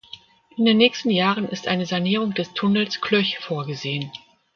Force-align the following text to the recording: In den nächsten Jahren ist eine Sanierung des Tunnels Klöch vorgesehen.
In 0.57 0.65
den 0.65 0.77
nächsten 0.77 1.11
Jahren 1.11 1.47
ist 1.47 1.67
eine 1.67 1.85
Sanierung 1.85 2.33
des 2.33 2.51
Tunnels 2.55 3.01
Klöch 3.01 3.37
vorgesehen. 3.37 4.11